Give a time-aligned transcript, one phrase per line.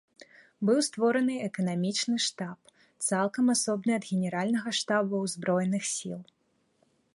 [0.69, 2.57] Быў створаны эканамічны штаб,
[3.07, 6.19] цалкам асобны ад генеральнага штаба ўзброеных сіл.